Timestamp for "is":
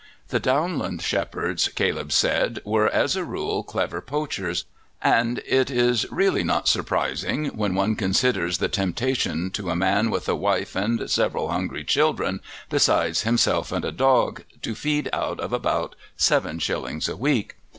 5.69-6.07